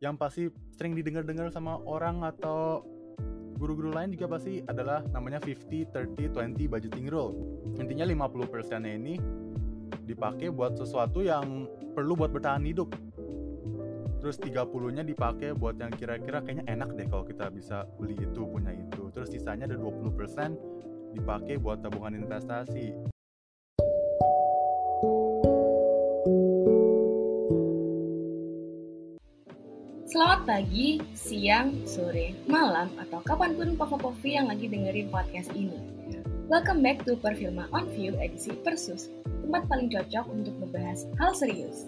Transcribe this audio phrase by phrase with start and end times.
[0.00, 2.80] yang pasti sering didengar-dengar sama orang atau
[3.60, 7.36] guru-guru lain juga pasti adalah namanya 50 30 20 budgeting rule.
[7.76, 9.20] Intinya 50%-nya ini
[10.08, 12.96] dipakai buat sesuatu yang perlu buat bertahan hidup.
[14.24, 18.72] Terus 30-nya dipakai buat yang kira-kira kayaknya enak deh kalau kita bisa beli itu, punya
[18.72, 19.12] itu.
[19.12, 23.19] Terus sisanya ada 20% dipakai buat tabungan investasi.
[30.50, 35.78] Pagi, siang, sore, malam, atau kapan pun Popo-Povi yang lagi dengerin podcast ini.
[36.50, 39.14] Welcome back to Perfilma On View edisi Persus,
[39.46, 41.86] tempat paling cocok untuk membahas hal serius.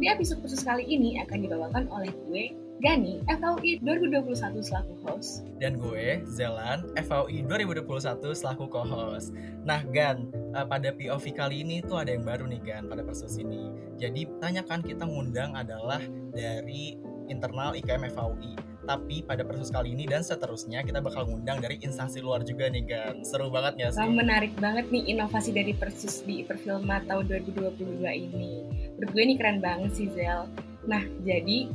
[0.00, 5.44] Di episode Persus kali ini akan dibawakan oleh gue, Gani, FAUI 2021 selaku host.
[5.60, 9.36] Dan gue, Zelan, FAUI 2021 selaku co-host.
[9.68, 13.36] Nah, Gan, uh, pada POV kali ini tuh ada yang baru nih, Gan, pada Persus
[13.36, 13.68] ini.
[14.00, 16.00] Jadi, tanyakan kita ngundang adalah
[16.30, 16.96] dari
[17.28, 18.56] internal IKM FAUI.
[18.88, 22.84] Tapi pada persus kali ini dan seterusnya kita bakal ngundang dari instansi luar juga nih
[22.88, 23.20] kan.
[23.20, 24.08] Seru banget ya sih?
[24.08, 28.64] menarik banget nih inovasi dari persus di Perfilma tahun 2022 ini.
[28.96, 30.48] Menurut gue ini keren banget sih Zel.
[30.88, 31.68] Nah, jadi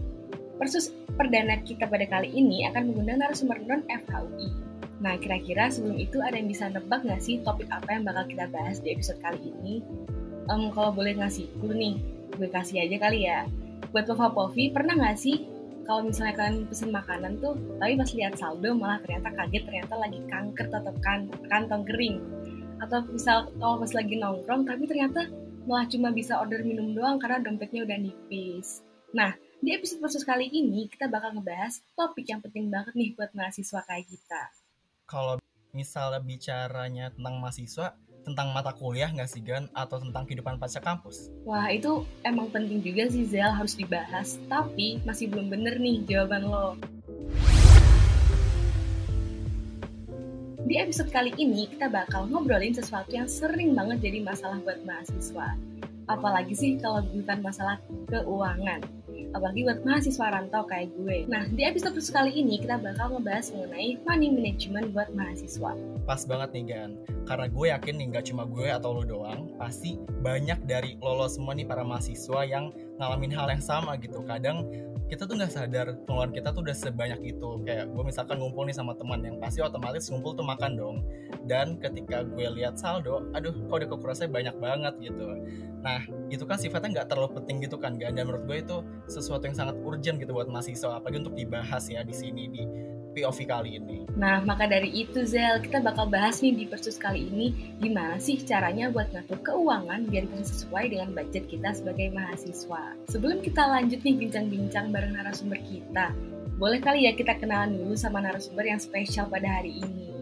[0.57, 4.49] persus perdana kita pada kali ini akan mengundang narasumber non FAUI.
[4.97, 8.49] Nah, kira-kira sebelum itu ada yang bisa nebak nggak sih topik apa yang bakal kita
[8.49, 9.85] bahas di episode kali ini?
[10.49, 11.95] Um, kalau boleh ngasih clue nih,
[12.41, 13.45] gue kasih aja kali ya
[13.91, 15.37] buat Pova Povi pernah nggak sih
[15.83, 20.19] kalau misalnya kalian pesen makanan tuh tapi pas lihat saldo malah ternyata kaget ternyata lagi
[20.31, 22.17] kanker tetap kan kantong kering.
[22.79, 25.27] Atau misal kalau pas lagi nongkrong tapi ternyata
[25.67, 28.83] malah cuma bisa order minum doang karena dompetnya udah nipis.
[29.11, 33.31] Nah di episode khusus kali ini kita bakal ngebahas topik yang penting banget nih buat
[33.35, 34.43] mahasiswa kayak kita.
[35.07, 35.39] Kalau
[35.75, 41.29] misalnya bicaranya tentang mahasiswa tentang mata kuliah nggak sih Gan atau tentang kehidupan pasca kampus?
[41.43, 46.47] Wah itu emang penting juga sih Zel harus dibahas tapi masih belum bener nih jawaban
[46.47, 46.79] lo.
[50.63, 55.59] Di episode kali ini kita bakal ngobrolin sesuatu yang sering banget jadi masalah buat mahasiswa.
[56.07, 58.79] Apalagi sih kalau bukan masalah keuangan
[59.33, 61.25] apalagi buat mahasiswa rantau kayak gue.
[61.25, 65.73] Nah, di episode kali ini kita bakal ngebahas mengenai money management buat mahasiswa.
[66.03, 66.91] Pas banget nih Gan,
[67.23, 71.27] karena gue yakin nih gak cuma gue atau lo doang, pasti banyak dari lo, lo
[71.31, 74.19] semua nih para mahasiswa yang ngalamin hal yang sama gitu.
[74.27, 74.67] Kadang
[75.13, 77.49] kita tuh nggak sadar pengeluaran kita tuh udah sebanyak itu.
[77.67, 80.97] Kayak gue misalkan ngumpul nih sama teman yang pasti otomatis ngumpul tuh makan dong.
[81.45, 85.37] Dan ketika gue lihat saldo aduh kok udah kekurangan banyak banget gitu.
[85.83, 88.77] Nah itu kan sifatnya nggak terlalu penting gitu kan dan menurut gue itu
[89.11, 92.63] sesuatu yang sangat urgent gitu buat mahasiswa apalagi untuk dibahas ya di sini di
[93.13, 94.03] POV kali ini.
[94.17, 98.41] Nah, maka dari itu Zel, kita bakal bahas nih di Persus kali ini gimana sih
[98.41, 102.93] caranya buat ngatur keuangan biar bisa sesuai dengan budget kita sebagai mahasiswa.
[103.09, 106.11] Sebelum kita lanjut nih bincang-bincang bareng narasumber kita,
[106.57, 110.13] boleh kali ya kita kenalan dulu sama narasumber yang spesial pada hari ini.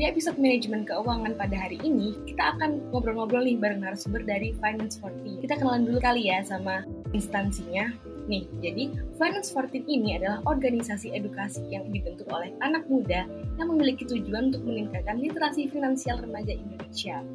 [0.00, 4.96] Di episode manajemen keuangan pada hari ini, kita akan ngobrol-ngobrol nih bareng narasumber dari Finance
[4.96, 5.44] 40.
[5.44, 7.92] Kita kenalan dulu kali ya sama instansinya,
[8.30, 13.26] Nih, jadi Finance 14 ini adalah organisasi edukasi yang dibentuk oleh anak muda
[13.58, 17.26] yang memiliki tujuan untuk meningkatkan literasi finansial remaja Indonesia.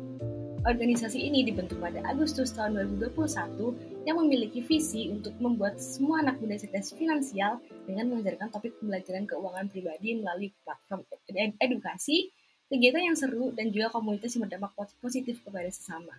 [0.63, 6.55] Organisasi ini dibentuk pada Agustus tahun 2021 yang memiliki visi untuk membuat semua anak muda
[6.57, 11.03] cerdas finansial dengan mengajarkan topik pembelajaran keuangan pribadi melalui platform
[11.59, 12.31] edukasi,
[12.71, 14.71] kegiatan yang seru, dan juga komunitas yang berdampak
[15.03, 16.15] positif kepada sesama.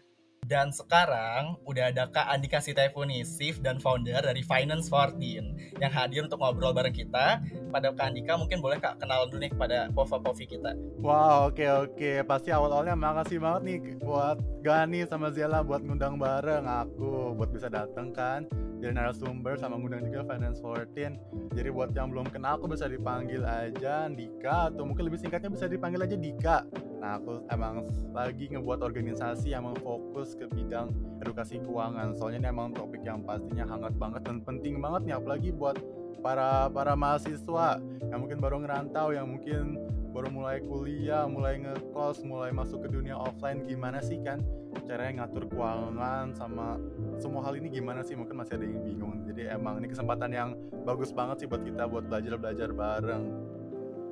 [0.47, 6.23] Dan sekarang udah ada Kak Andika Sitefuni, Chief dan founder dari Finance 14 yang hadir
[6.23, 7.43] untuk ngobrol bareng kita.
[7.75, 10.79] Pada Kak Andika mungkin boleh Kak kenal dulu nih kepada Pova-Povi kita.
[11.03, 11.99] Wow, oke okay, oke.
[11.99, 12.17] Okay.
[12.23, 17.67] Pasti awal-awalnya makasih banget nih buat Gani sama Zela buat ngundang bareng aku buat bisa
[17.67, 18.47] datang kan
[18.81, 23.43] jadi narasumber sama ngundang juga Finance 14 jadi buat yang belum kenal aku bisa dipanggil
[23.43, 26.59] aja Dika atau mungkin lebih singkatnya bisa dipanggil aja Dika
[27.01, 30.93] nah aku emang lagi ngebuat organisasi yang fokus ke bidang
[31.25, 32.15] edukasi keuangan.
[32.15, 35.81] Soalnya ini emang topik yang pastinya hangat banget dan penting banget nih apalagi buat
[36.21, 39.79] para para mahasiswa yang mungkin baru ngerantau yang mungkin
[40.17, 43.69] baru mulai kuliah, mulai ngekos, mulai masuk ke dunia offline.
[43.69, 44.41] Gimana sih kan?
[44.89, 46.81] Caranya ngatur keuangan sama
[47.21, 48.17] semua hal ini gimana sih?
[48.17, 49.29] Mungkin masih ada yang bingung.
[49.29, 50.57] Jadi emang ini kesempatan yang
[50.89, 53.25] bagus banget sih buat kita buat belajar-belajar bareng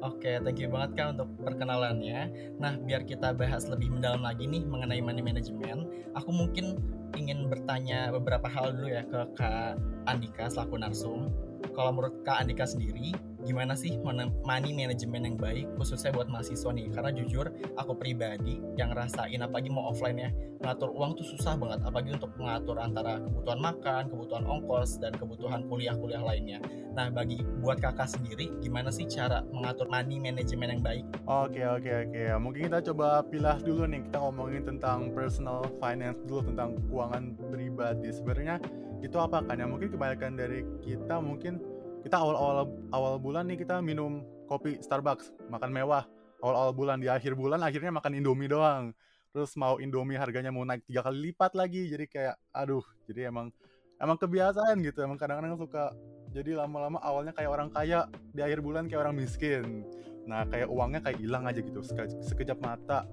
[0.04, 2.28] Oke, thank you banget kan untuk perkenalannya.
[2.60, 6.76] Nah, biar kita bahas lebih mendalam lagi nih mengenai money management, aku mungkin
[7.16, 11.32] ingin bertanya beberapa hal dulu ya ke Kak Andika selaku narsum.
[11.72, 16.88] Kalau menurut Kak Andika sendiri, gimana sih money management yang baik khususnya buat mahasiswa nih?
[16.90, 20.30] Karena jujur aku pribadi yang ngerasain apalagi mau offline ya
[20.64, 21.84] ngatur uang tuh susah banget.
[21.84, 26.58] Apalagi untuk mengatur antara kebutuhan makan kebutuhan ongkos dan kebutuhan kuliah-kuliah lainnya.
[26.96, 31.04] Nah bagi buat kakak sendiri gimana sih cara mengatur money management yang baik?
[31.28, 32.22] Oke oke oke.
[32.40, 34.08] Mungkin kita coba pilah dulu nih.
[34.08, 38.08] Kita ngomongin tentang personal finance dulu tentang keuangan pribadi.
[38.08, 38.56] Sebenarnya
[39.04, 39.68] itu apa kan ya?
[39.68, 41.60] Mungkin kebanyakan dari kita mungkin
[42.04, 46.04] kita awal-awal awal bulan nih kita minum kopi Starbucks, makan mewah.
[46.44, 48.92] Awal-awal bulan di akhir bulan akhirnya makan Indomie doang.
[49.32, 51.88] Terus mau Indomie harganya mau naik tiga kali lipat lagi.
[51.88, 53.48] Jadi kayak aduh, jadi emang
[53.96, 55.00] emang kebiasaan gitu.
[55.00, 55.96] Emang kadang-kadang suka
[56.36, 58.04] jadi lama-lama awalnya kayak orang kaya,
[58.36, 59.88] di akhir bulan kayak orang miskin.
[60.28, 61.80] Nah, kayak uangnya kayak hilang aja gitu,
[62.20, 63.08] sekejap mata,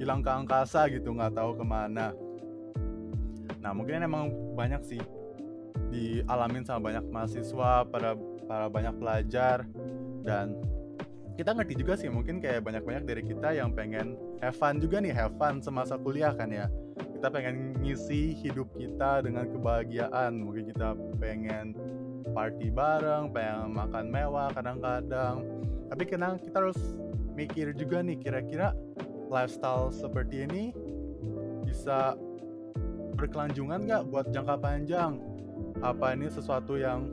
[0.00, 2.14] hilang ke angkasa gitu, nggak tahu ke mana.
[3.60, 5.02] Nah, mungkin emang banyak sih
[5.90, 8.14] dialamin sama banyak mahasiswa, para
[8.46, 9.66] para banyak pelajar.
[10.22, 10.58] Dan
[11.38, 15.14] kita ngerti juga sih mungkin kayak banyak-banyak dari kita yang pengen have fun juga nih
[15.14, 16.68] have fun semasa kuliah kan ya.
[17.16, 20.40] Kita pengen ngisi hidup kita dengan kebahagiaan.
[20.40, 21.76] Mungkin kita pengen
[22.32, 25.44] party bareng pengen makan mewah kadang-kadang.
[25.90, 26.80] Tapi kadang kita harus
[27.34, 28.76] mikir juga nih kira-kira
[29.30, 30.74] lifestyle seperti ini
[31.64, 32.18] bisa
[33.14, 35.29] berkelanjungan nggak buat jangka panjang
[35.80, 37.08] apa ini sesuatu yang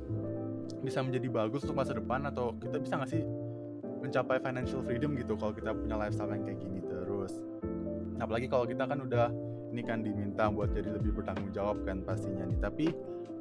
[0.84, 3.24] bisa menjadi bagus untuk masa depan atau kita bisa nggak sih
[4.04, 7.34] mencapai financial freedom gitu kalau kita punya lifestyle yang kayak gini terus?
[8.20, 9.32] Apalagi kalau kita kan udah
[9.72, 12.60] ini kan diminta buat jadi lebih bertanggung jawab kan pastinya nih.
[12.60, 12.86] Tapi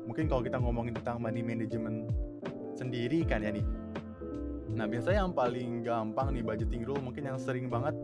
[0.07, 2.11] mungkin kalau kita ngomongin tentang money management
[2.79, 3.67] sendiri kan ya nih.
[4.77, 7.97] Nah biasanya yang paling gampang nih budgeting rule mungkin yang sering banget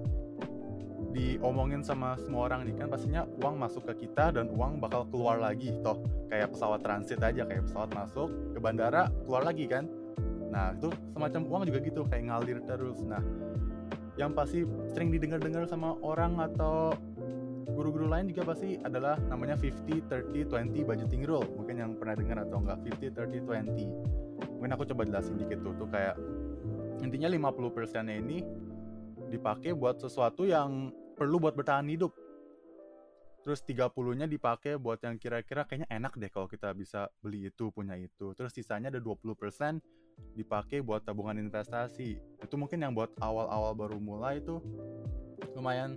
[1.12, 5.38] diomongin sama semua orang nih kan pastinya uang masuk ke kita dan uang bakal keluar
[5.38, 6.00] lagi toh.
[6.32, 9.84] Kayak pesawat transit aja kayak pesawat masuk ke bandara keluar lagi kan?
[10.48, 12.98] Nah itu semacam uang juga gitu kayak ngalir terus.
[13.04, 13.20] Nah
[14.16, 16.92] yang pasti sering didengar-dengar sama orang atau
[17.72, 21.48] guru-guru lain juga pasti adalah namanya 50 30 20 budgeting rule.
[21.60, 24.32] Mungkin yang pernah dengar atau enggak 50 30 20
[24.62, 26.14] mungkin aku coba jelasin dikit tuh tuh kayak
[27.02, 28.46] intinya 50% nya ini
[29.26, 32.10] dipakai buat sesuatu yang perlu buat bertahan hidup.
[33.46, 37.94] Terus 30-nya dipakai buat yang kira-kira kayaknya enak deh kalau kita bisa beli itu, punya
[37.94, 38.34] itu.
[38.34, 39.78] Terus sisanya ada 20%
[40.34, 42.18] dipakai buat tabungan investasi.
[42.42, 44.58] Itu mungkin yang buat awal-awal baru mulai itu
[45.54, 45.94] lumayan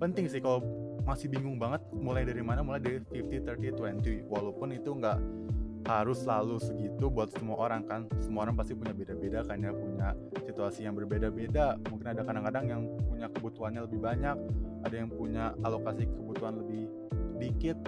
[0.00, 0.64] penting sih kalau
[1.04, 5.18] masih bingung banget mulai dari mana mulai dari 50 30 20 walaupun itu nggak
[5.86, 8.10] harus selalu segitu buat semua orang kan?
[8.18, 9.70] Semua orang pasti punya beda-beda kan ya?
[9.70, 10.12] Punya
[10.42, 11.78] situasi yang berbeda-beda.
[11.88, 14.36] Mungkin ada kadang-kadang yang punya kebutuhannya lebih banyak
[14.86, 16.86] ada yang punya alokasi kebutuhan lebih
[17.42, 17.78] dikit.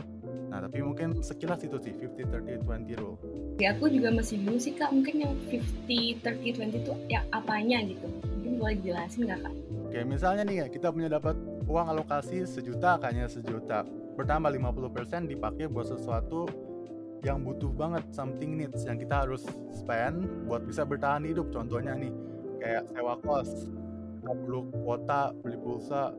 [0.50, 3.16] Nah tapi mungkin sekilas itu sih 50 30 20 rule.
[3.62, 4.90] Ya aku juga masih bingung sih kak.
[4.90, 8.06] Mungkin yang 50 30 20 itu ya apanya gitu?
[8.10, 9.54] Mungkin boleh jelasin nggak kak?
[9.88, 13.86] Oke misalnya nih ya kita punya dapat uang alokasi sejuta kayaknya sejuta.
[14.18, 16.50] Pertama 50% dipakai buat sesuatu
[17.26, 19.42] yang butuh banget something needs yang kita harus
[19.74, 21.50] spend buat bisa bertahan hidup.
[21.50, 22.12] Contohnya nih
[22.62, 23.70] kayak sewa kos.
[24.18, 26.14] Kita perlu kuota beli pulsa.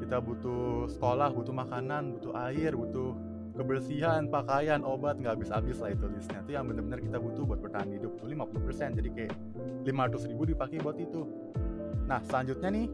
[0.00, 3.14] Kita butuh sekolah butuh makanan butuh air butuh
[3.54, 5.20] kebersihan pakaian obat.
[5.20, 6.40] Nggak habis-habis lah itu listnya.
[6.42, 8.18] Itu yang benar-benar kita butuh buat bertahan hidup.
[8.18, 9.34] Tuh 50% jadi kayak
[9.86, 11.22] 500 ribu dipakai buat itu.
[12.10, 12.86] Nah selanjutnya nih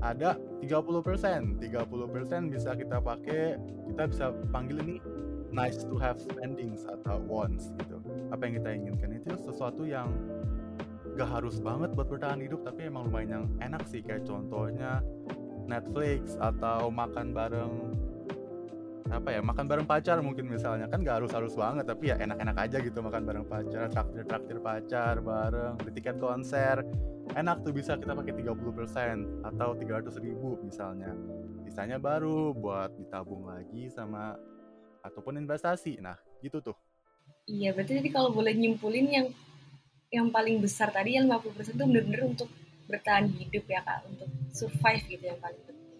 [0.00, 3.56] ada 30% 30% bisa kita pakai.
[3.88, 4.96] Kita bisa panggil ini
[5.50, 7.98] nice to have spendings atau wants gitu.
[8.30, 9.10] Apa yang kita inginkan?
[9.18, 10.10] Itu sesuatu yang
[11.18, 14.00] gak harus banget buat bertahan hidup tapi emang lumayan yang enak sih.
[14.00, 15.02] Kayak contohnya
[15.66, 17.74] Netflix atau makan bareng
[19.10, 20.86] apa ya makan bareng pacar mungkin misalnya.
[20.86, 24.58] Kan gak harus harus banget tapi ya enak-enak aja gitu makan bareng pacar traktir traktir
[24.62, 26.86] pacar bareng beli tiket konser.
[27.30, 31.14] Enak tuh bisa kita pakai 30% atau 300 ribu misalnya.
[31.62, 34.34] Sisanya baru buat ditabung lagi sama
[35.00, 36.00] ataupun investasi.
[36.00, 36.76] Nah, gitu tuh.
[37.50, 39.26] Iya, berarti jadi kalau boleh nyimpulin yang
[40.10, 42.48] yang paling besar tadi yang 50% itu benar-benar untuk
[42.90, 45.90] bertahan hidup ya Kak, untuk survive gitu yang paling penting.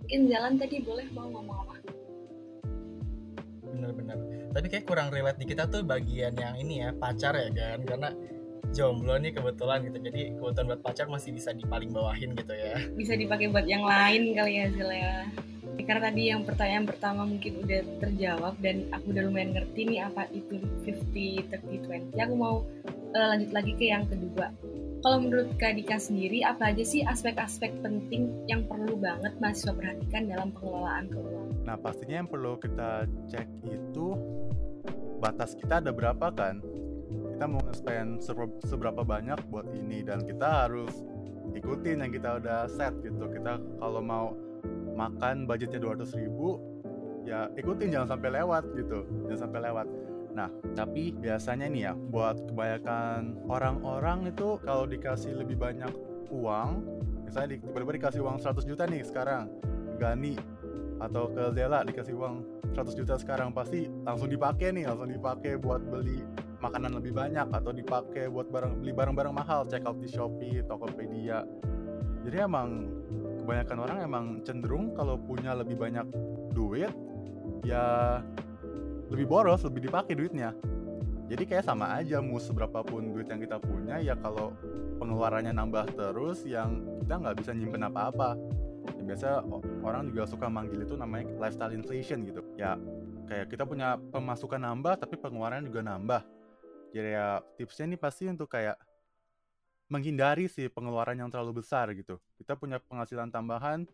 [0.00, 1.74] Mungkin jalan tadi boleh mau ngomong apa?
[3.68, 4.18] Bener-bener.
[4.56, 8.08] Tapi kayak kurang relate di kita tuh bagian yang ini ya, pacar ya kan, karena
[8.72, 13.16] jomblo nih kebetulan gitu jadi kebetulan buat pacar masih bisa dipaling bawahin gitu ya bisa
[13.16, 15.14] dipakai buat yang lain kali ya Zil ya
[15.86, 20.26] karena tadi yang pertanyaan pertama mungkin udah terjawab dan aku udah lumayan ngerti nih apa
[20.34, 22.66] itu 50 30 20 aku mau
[23.14, 24.50] uh, lanjut lagi ke yang kedua.
[24.98, 30.26] Kalau menurut Kak Dika sendiri apa aja sih aspek-aspek penting yang perlu banget mahasiswa perhatikan
[30.26, 31.48] dalam pengelolaan keuangan?
[31.62, 34.06] Nah pastinya yang perlu kita cek itu
[35.22, 36.58] batas kita ada berapa kan?
[37.38, 38.26] Kita mau nge-spend
[38.66, 40.90] seberapa banyak buat ini dan kita harus
[41.54, 43.30] ikutin yang kita udah set gitu.
[43.30, 44.34] Kita kalau mau
[44.98, 46.58] makan budgetnya 200 ribu
[47.22, 49.86] ya ikutin jangan sampai lewat gitu jangan sampai lewat
[50.34, 55.94] nah tapi biasanya nih ya buat kebanyakan orang-orang itu kalau dikasih lebih banyak
[56.34, 56.82] uang
[57.22, 59.46] misalnya tiba-tiba dikasih uang 100 juta nih sekarang
[59.98, 60.34] Gani
[60.98, 62.36] atau ke Zela dikasih uang
[62.74, 66.22] 100 juta sekarang pasti langsung dipakai nih langsung dipakai buat beli
[66.58, 71.46] makanan lebih banyak atau dipakai buat barang beli barang-barang mahal check out di Shopee, Tokopedia.
[72.26, 72.90] Jadi emang
[73.48, 76.04] kebanyakan orang emang cenderung kalau punya lebih banyak
[76.52, 76.92] duit
[77.64, 78.20] ya
[79.08, 80.52] lebih boros, lebih dipakai duitnya.
[81.32, 84.52] Jadi kayak sama aja mau seberapa pun duit yang kita punya ya kalau
[85.00, 88.36] pengeluarannya nambah terus yang kita nggak bisa nyimpen apa-apa.
[89.00, 89.28] Ya, biasa
[89.80, 92.44] orang juga suka manggil itu namanya lifestyle inflation gitu.
[92.60, 92.76] Ya
[93.32, 96.20] kayak kita punya pemasukan nambah tapi pengeluaran juga nambah
[96.88, 97.28] jadi ya
[97.60, 98.80] tipsnya ini pasti untuk kayak
[99.88, 102.20] menghindari sih pengeluaran yang terlalu besar gitu.
[102.36, 103.88] Kita punya penghasilan tambahan,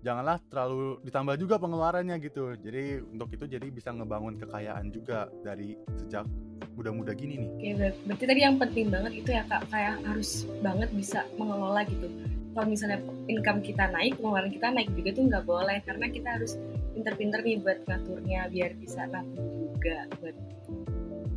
[0.00, 2.56] janganlah terlalu ditambah juga pengeluarannya gitu.
[2.56, 6.24] Jadi untuk itu jadi bisa ngebangun kekayaan juga dari sejak
[6.72, 7.50] muda-muda gini nih.
[7.52, 7.70] Oke,
[8.08, 12.08] berarti tadi yang penting banget itu ya kak, kayak harus banget bisa mengelola gitu.
[12.52, 13.00] Kalau misalnya
[13.32, 16.52] income kita naik, pengeluaran kita naik juga tuh nggak boleh karena kita harus
[16.92, 20.36] pinter-pinter nih buat ngaturnya biar bisa nabung juga buat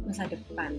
[0.03, 0.72] masa depan.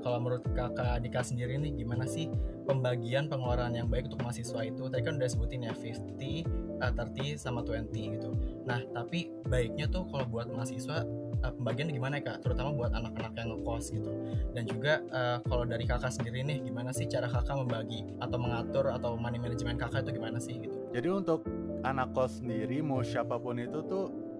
[0.00, 2.32] Kalau menurut kakak Dika sendiri nih gimana sih
[2.64, 4.88] pembagian pengeluaran yang baik untuk mahasiswa itu?
[4.88, 6.44] Tadi kan udah sebutin ya 50,
[6.80, 8.30] uh, 30 sama 20 gitu.
[8.64, 11.04] Nah tapi baiknya tuh kalau buat mahasiswa
[11.44, 12.36] uh, pembagian gimana ya kak?
[12.44, 14.10] Terutama buat anak-anak yang ngekos gitu.
[14.56, 18.88] Dan juga uh, kalau dari kakak sendiri nih gimana sih cara kakak membagi atau mengatur
[18.88, 20.76] atau money management kakak itu gimana sih gitu?
[20.96, 21.44] Jadi untuk
[21.84, 24.30] anak kos sendiri mau siapa pun itu tuh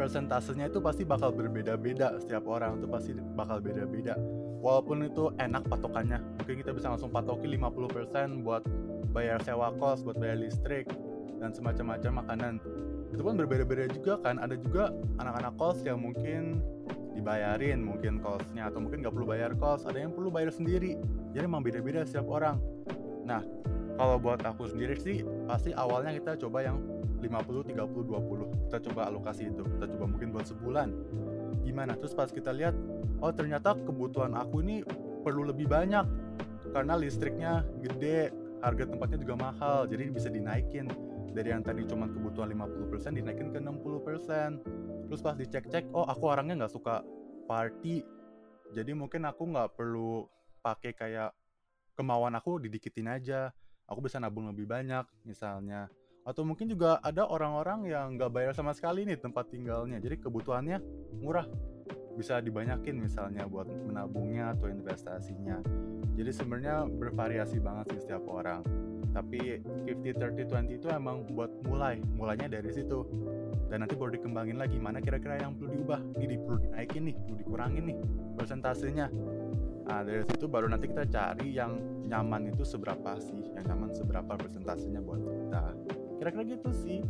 [0.00, 4.16] persentasenya itu pasti bakal berbeda-beda setiap orang itu pasti bakal beda-beda
[4.60, 6.20] walaupun itu enak patokannya.
[6.40, 8.62] Mungkin kita bisa langsung patoki 50% buat
[9.10, 10.86] bayar sewa kos buat bayar listrik
[11.40, 12.54] dan semacam-macam makanan.
[13.10, 14.38] Itu pun berbeda-beda juga kan.
[14.38, 16.62] Ada juga anak-anak kos yang mungkin
[17.10, 19.88] dibayarin mungkin kosnya atau mungkin nggak perlu bayar kos.
[19.88, 21.00] Ada yang perlu bayar sendiri.
[21.34, 22.60] Jadi emang beda-beda setiap orang.
[23.26, 23.42] Nah
[23.98, 26.78] kalau buat aku sendiri sih pasti awalnya kita coba yang
[27.20, 29.64] 50 30 20 kita coba alokasi itu.
[29.64, 30.88] Kita coba mungkin buat sebulan
[31.62, 31.96] gimana.
[31.98, 32.74] Terus pas kita lihat
[33.20, 34.82] oh ternyata kebutuhan aku ini
[35.20, 36.06] perlu lebih banyak
[36.72, 40.88] karena listriknya gede harga tempatnya juga mahal jadi bisa dinaikin.
[41.30, 46.66] Dari yang tadi cuma kebutuhan 50% dinaikin ke 60% terus pas dicek-cek oh aku orangnya
[46.66, 47.02] nggak suka
[47.46, 48.02] party.
[48.70, 50.26] Jadi mungkin aku nggak perlu
[50.62, 51.30] pakai kayak
[51.98, 53.50] kemauan aku didikitin aja.
[53.90, 55.90] Aku bisa nabung lebih banyak misalnya
[56.20, 59.96] atau mungkin juga ada orang-orang yang nggak bayar sama sekali nih tempat tinggalnya.
[59.98, 60.78] Jadi kebutuhannya
[61.16, 61.48] murah.
[62.14, 65.64] Bisa dibanyakin misalnya buat menabungnya atau investasinya.
[66.20, 68.60] Jadi sebenarnya bervariasi banget sih setiap orang.
[69.10, 71.96] Tapi 50 30 20 itu emang buat mulai.
[71.98, 73.08] Mulainya dari situ.
[73.72, 74.76] Dan nanti baru dikembangin lagi.
[74.76, 76.00] Mana kira-kira yang perlu diubah?
[76.20, 77.16] Ini perlu dinaikin nih.
[77.16, 77.96] Perlu dikurangin nih
[78.36, 79.06] persentasenya.
[79.88, 83.40] Nah dari situ baru nanti kita cari yang nyaman itu seberapa sih?
[83.56, 85.64] Yang nyaman seberapa persentasenya buat kita
[86.20, 87.00] kira-kira gitu sih.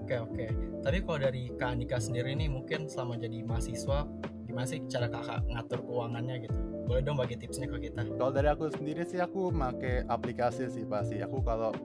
[0.00, 0.46] Oke oke.
[0.80, 4.08] Tapi kalau dari kak Andika sendiri nih mungkin selama jadi mahasiswa
[4.48, 6.56] gimana sih cara kakak ngatur keuangannya gitu?
[6.88, 8.08] Boleh dong bagi tipsnya ke kita.
[8.16, 11.76] Kalau dari aku sendiri sih aku make aplikasi sih pasti aku kalau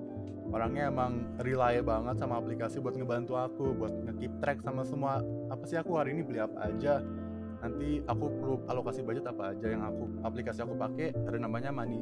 [0.55, 5.21] orangnya emang rely banget sama aplikasi buat ngebantu aku buat nge-keep track sama semua
[5.51, 7.03] apa sih aku hari ini beli apa aja?
[7.59, 11.99] Nanti aku perlu alokasi budget apa aja yang aku aplikasi aku pakai ada namanya money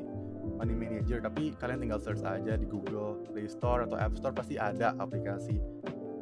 [0.55, 4.55] Money Manager tapi kalian tinggal search aja di Google Play Store atau App Store pasti
[4.55, 5.59] ada aplikasi.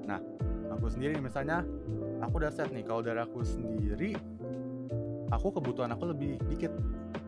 [0.09, 0.17] Nah
[0.73, 1.61] aku sendiri misalnya
[2.19, 4.17] aku udah set nih kalau dari aku sendiri
[5.29, 6.73] aku kebutuhan aku lebih dikit.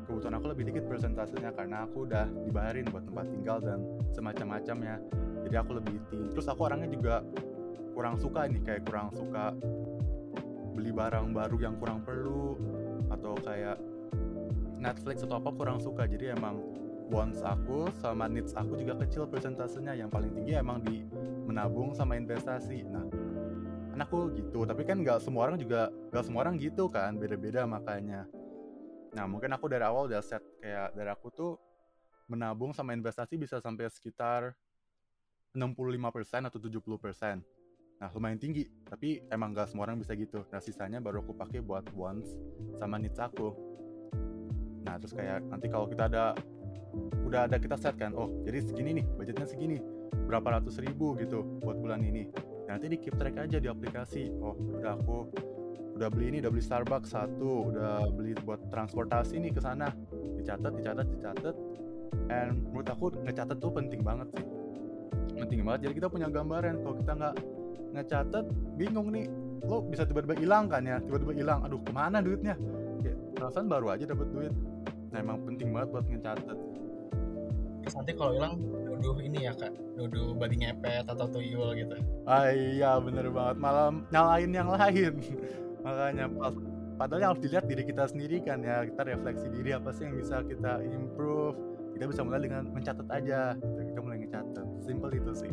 [0.07, 3.83] Kebutuhan aku lebih dikit persentasenya karena aku udah dibayarin buat tempat tinggal dan
[4.15, 5.03] semacam-macamnya.
[5.43, 6.31] Jadi aku lebih tinggi.
[6.31, 7.27] Terus aku orangnya juga
[7.91, 9.51] kurang suka nih kayak kurang suka
[10.71, 12.55] beli barang baru yang kurang perlu
[13.11, 13.75] atau kayak
[14.79, 16.07] Netflix atau apa kurang suka.
[16.07, 16.61] Jadi emang
[17.07, 19.95] wants aku sama needs aku juga kecil persentasenya.
[19.95, 21.03] Yang paling tinggi emang di
[21.47, 22.83] menabung sama investasi.
[22.87, 23.07] Nah
[23.97, 28.29] anakku gitu tapi kan nggak semua orang juga nggak semua orang gitu kan beda-beda makanya.
[29.17, 31.57] Nah mungkin aku dari awal udah set kayak dari aku tuh
[32.29, 34.53] menabung sama investasi bisa sampai sekitar
[35.55, 37.41] 65% atau 70%
[37.97, 40.45] nah lumayan tinggi tapi emang gak semua orang bisa gitu.
[40.53, 42.29] Nah sisanya baru aku pakai buat wants
[42.77, 43.57] sama needs aku.
[44.85, 46.37] Nah terus kayak nanti kalau kita ada
[47.27, 48.15] udah ada kita set kan?
[48.15, 49.77] Oh jadi segini nih budgetnya segini.
[50.27, 52.31] Berapa ratus ribu gitu buat bulan ini.
[52.67, 54.31] Nanti di keep track aja di aplikasi.
[54.39, 55.17] Oh udah aku
[55.97, 59.91] udah beli ini udah beli Starbucks satu udah beli buat transportasi nih ke sana.
[60.39, 61.55] Dicatat dicatat dicatat.
[62.31, 64.45] And menurut aku ngecatat tuh penting banget sih.
[65.35, 65.91] Penting banget.
[65.91, 67.35] Jadi kita punya gambaran kalau kita nggak
[67.95, 68.45] ngecatat
[68.79, 69.27] bingung nih.
[69.67, 70.99] Lo bisa tiba-tiba hilang kan ya?
[71.03, 71.59] Tiba-tiba hilang.
[71.67, 72.55] Aduh ke mana duitnya?
[73.03, 74.53] Kayak perasaan baru aja dapat duit
[75.17, 76.57] nah emang penting banget buat ngecatat.
[77.81, 79.73] Terus nanti kalau hilang nuduh ini ya kak.
[79.97, 81.97] Nuduh body ngepet atau tuyul gitu.
[82.29, 83.57] Ah iya bener banget.
[83.57, 85.17] Malah nyalain yang lain.
[85.85, 86.53] Makanya pas
[87.01, 88.85] padahal yang harus dilihat diri kita sendiri kan ya.
[88.85, 91.57] Kita refleksi diri apa sih yang bisa kita improve.
[91.97, 93.81] Kita bisa mulai dengan mencatat aja gitu.
[93.89, 94.67] kita mulai ngecatat.
[94.85, 95.51] Simple itu sih.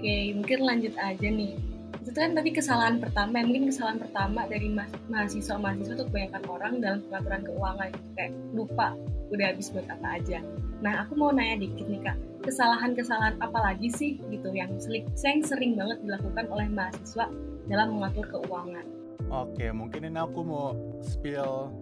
[0.00, 1.60] Oke mungkin lanjut aja nih
[2.04, 6.72] itu kan tadi kesalahan pertama mungkin kesalahan pertama dari ma mahasiswa mahasiswa tuh kebanyakan orang
[6.84, 8.92] dalam pengaturan keuangan kayak lupa
[9.32, 10.44] udah habis buat apa aja.
[10.84, 12.20] Nah aku mau nanya dikit nih kak.
[12.44, 17.24] Kesalahan-kesalahan apa lagi sih gitu yang sering, sering banget dilakukan oleh mahasiswa
[17.72, 18.84] dalam mengatur keuangan?
[19.32, 21.72] Oke mungkin ini aku mau spill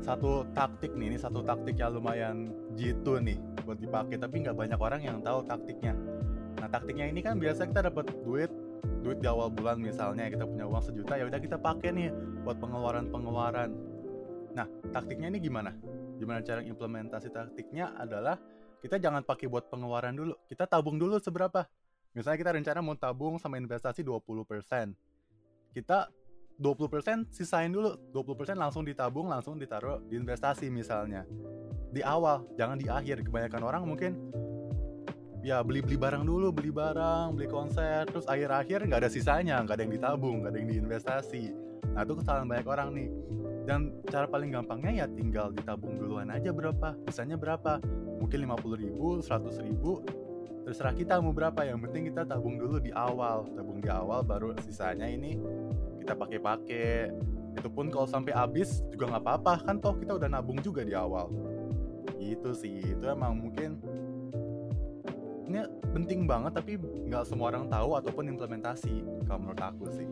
[0.00, 3.36] satu taktik nih ini satu taktik yang lumayan jitu nih
[3.68, 5.92] buat dipakai tapi nggak banyak orang yang tahu taktiknya.
[6.56, 8.48] Nah taktiknya ini kan biasa kita dapat duit
[9.00, 12.08] duit di awal bulan misalnya kita punya uang sejuta ya udah kita pakai nih
[12.42, 13.70] buat pengeluaran pengeluaran
[14.56, 15.70] nah taktiknya ini gimana?
[16.18, 18.40] Gimana cara implementasi taktiknya adalah
[18.82, 20.34] kita jangan pakai buat pengeluaran dulu.
[20.50, 21.66] Kita tabung dulu seberapa?
[22.14, 25.08] Misalnya kita rencana mau tabung sama investasi 20%
[25.78, 26.10] kita
[26.58, 27.94] 20% sisain dulu.
[28.10, 31.22] 20% langsung ditabung langsung ditaruh di investasi misalnya.
[31.94, 33.22] Di awal jangan di akhir.
[33.22, 34.12] Kebanyakan orang mungkin
[35.42, 39.78] ya beli beli barang dulu beli barang beli konser terus akhir-akhir nggak ada sisanya nggak
[39.78, 41.44] ada yang ditabung nggak ada yang diinvestasi.
[41.94, 43.08] Nah itu kesalahan banyak orang nih.
[43.68, 47.82] Dan cara paling gampangnya ya tinggal ditabung duluan aja berapa bisanya berapa.
[48.18, 50.02] Mungkin 50 ribu 100 ribu
[50.64, 51.64] terserah kita mau berapa.
[51.68, 53.44] Yang penting kita tabung dulu di awal.
[53.52, 55.36] Tabung di awal baru sisanya ini
[56.00, 57.12] kita pakai-pakai.
[57.58, 59.54] Itu pun kalau sampai habis juga nggak apa-apa.
[59.68, 61.28] Kan toh kita udah nabung juga di awal.
[62.16, 62.96] Gitu sih.
[62.96, 63.76] Itu emang mungkin
[65.48, 65.64] ini
[65.96, 70.08] penting banget tapi nggak semua orang tahu ataupun implementasi kalau menurut aku sih.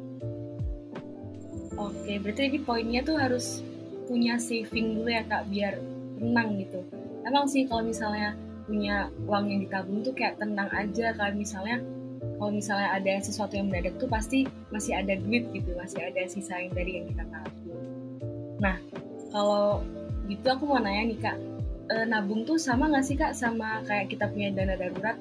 [1.76, 3.60] Oke, berarti ini poinnya tuh harus
[4.08, 5.76] punya saving dulu ya kak biar
[6.16, 6.80] tenang gitu.
[7.28, 8.32] Emang sih kalau misalnya
[8.64, 11.78] punya uang yang ditabung tuh kayak tenang aja kalau misalnya
[12.40, 16.58] kalau misalnya ada sesuatu yang mendadak tuh pasti masih ada duit gitu, masih ada sisa
[16.58, 17.84] yang dari yang kita tabung.
[18.60, 18.76] Nah,
[19.30, 19.84] kalau
[20.26, 21.36] gitu aku mau nanya nih kak,
[21.92, 25.16] e, nabung tuh sama nggak sih kak sama kayak kita punya dana darurat?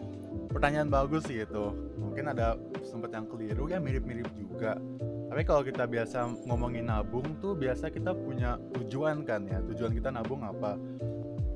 [0.56, 1.65] Pertanyaan bagus sih itu.
[2.00, 2.56] Mungkin ada
[2.88, 4.80] sempat yang keliru ya mirip-mirip juga.
[5.28, 9.60] Tapi kalau kita biasa ngomongin nabung tuh biasa kita punya tujuan kan ya.
[9.76, 10.80] Tujuan kita nabung apa?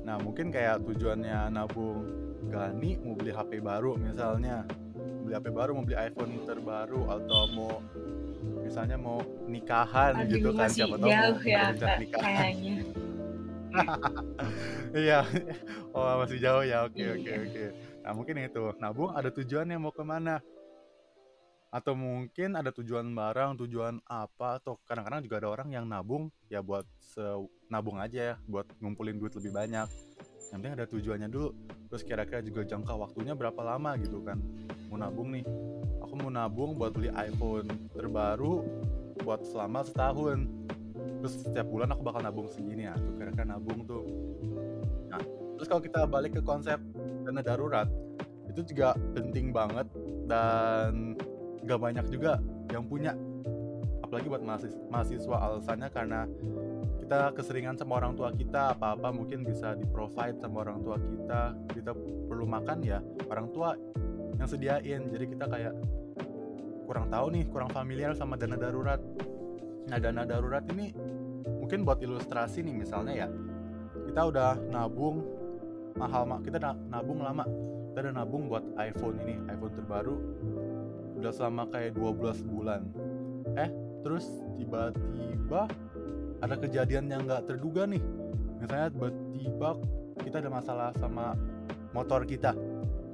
[0.04, 2.04] Nah mungkin kayak tujuannya nabung
[2.50, 4.64] Gani mau beli HP baru misalnya
[4.96, 7.72] beli HP baru mau beli iPhone terbaru atau mau
[8.64, 11.60] misalnya mau nikahan Aduh, gitu kan siapa tahu jauh mau ya
[12.00, 12.76] nikahan kayaknya.
[14.90, 15.22] Iya,
[15.94, 16.82] oh masih jauh ya.
[16.90, 17.64] Oke oke oke.
[18.00, 20.40] Nah mungkin itu nabung ada tujuannya mau ke mana?
[21.70, 24.58] Atau mungkin ada tujuan barang, tujuan apa?
[24.58, 27.22] Atau kadang-kadang juga ada orang yang nabung ya buat se
[27.70, 29.86] nabung aja ya, buat ngumpulin duit lebih banyak.
[30.50, 31.54] Yang penting ada tujuannya dulu.
[31.94, 34.42] Terus kira-kira juga jangka waktunya berapa lama gitu kan?
[34.90, 35.46] Mau nabung nih.
[36.02, 38.66] Aku mau nabung buat beli iPhone terbaru
[39.22, 40.48] buat selama setahun
[41.20, 44.04] terus setiap bulan aku bakal nabung segini ya tuh kira-kira nabung tuh
[45.12, 45.20] nah
[45.60, 46.80] terus kalau kita balik ke konsep
[47.20, 47.84] dana darurat
[48.48, 49.84] itu juga penting banget
[50.24, 51.12] dan
[51.68, 52.40] gak banyak juga
[52.72, 53.12] yang punya.
[54.00, 56.24] Apalagi buat mahasiswa, mahasiswa alasannya karena
[56.96, 61.52] kita keseringan sama orang tua kita apa-apa mungkin bisa di provide sama orang tua kita.
[61.76, 61.92] Kita
[62.24, 63.76] perlu makan ya orang tua
[64.40, 65.12] yang sediain.
[65.12, 65.76] Jadi kita kayak
[66.88, 68.98] kurang tahu nih kurang familiar sama dana darurat.
[69.92, 70.96] Nah dana darurat ini
[71.60, 73.28] mungkin buat ilustrasi nih misalnya ya
[74.08, 75.39] kita udah nabung
[75.96, 76.46] mahal mak.
[76.46, 76.58] Kita
[76.90, 77.44] nabung lama.
[77.90, 80.16] Kita udah nabung buat iPhone ini iPhone terbaru.
[81.18, 82.86] Udah selama kayak 12 bulan.
[83.58, 84.26] Eh terus
[84.56, 85.68] tiba-tiba
[86.40, 88.00] ada kejadian yang nggak terduga nih.
[88.60, 89.68] Misalnya tiba-tiba
[90.20, 91.34] kita ada masalah sama
[91.92, 92.54] motor kita.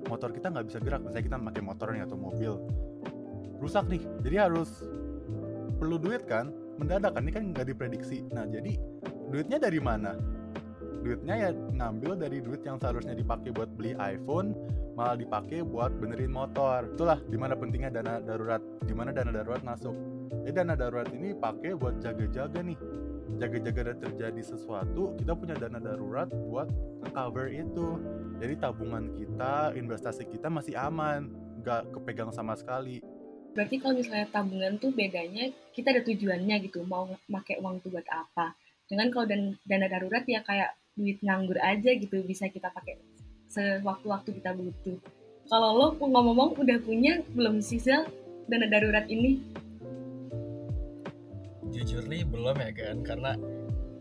[0.07, 1.03] Motor kita nggak bisa gerak.
[1.03, 2.53] Misalnya kita pakai motor nih atau mobil.
[3.59, 4.03] Rusak nih.
[4.23, 4.85] Jadi harus
[5.81, 6.53] perlu duit kan?
[6.77, 7.25] Mendadak kan?
[7.25, 8.23] Ini kan nggak diprediksi.
[8.31, 8.77] Nah jadi
[9.33, 10.36] duitnya dari mana
[11.07, 14.51] duitnya ya ngambil dari duit yang seharusnya dipakai buat beli iPhone
[14.99, 16.91] malah dipakai buat benerin motor.
[16.99, 19.95] Itulah di mana pentingnya dana darurat di mana dana darurat masuk.
[20.43, 22.79] Jadi dana darurat ini pakai buat jaga-jaga nih.
[23.39, 26.67] Jaga-jaga ada terjadi sesuatu kita punya dana darurat buat
[27.15, 28.03] cover itu.
[28.43, 31.31] Jadi tabungan kita investasi kita masih aman
[31.63, 32.99] nggak kepegang sama sekali.
[33.55, 38.09] Berarti kalau misalnya tabungan tuh bedanya kita ada tujuannya gitu mau pakai uang tuh buat
[38.11, 38.59] apa.
[38.91, 42.97] Dengan kalau dan dana darurat ya kayak duit nganggur aja gitu bisa kita pakai
[43.53, 44.99] sewaktu-waktu kita butuh.
[45.47, 48.09] Kalau lo ngomong-ngomong udah punya belum sih Zel
[48.51, 49.39] dana darurat ini?
[51.71, 53.37] Jujur nih belum ya kan karena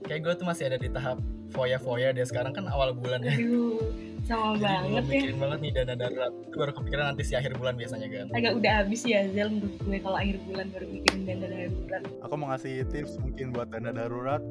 [0.08, 1.20] kayak gue tuh masih ada di tahap
[1.54, 3.36] foya-foya deh sekarang kan awal bulan ya.
[3.36, 3.78] Aduh,
[4.26, 5.04] sama Jadi banget belum ya.
[5.12, 6.34] mikirin banget nih dana darurat.
[6.48, 9.78] Itu baru kepikiran nanti si akhir bulan biasanya kan agak udah habis ya Zel menurut
[9.84, 12.04] gue kalau akhir bulan baru mikirin dana darurat.
[12.24, 14.42] Aku mau ngasih tips mungkin buat dana darurat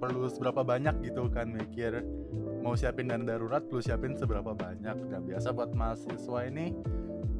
[0.00, 2.00] perlu seberapa banyak gitu kan mikir
[2.64, 4.96] mau siapin dana darurat perlu siapin seberapa banyak.
[5.12, 6.72] Nah biasa buat mahasiswa ini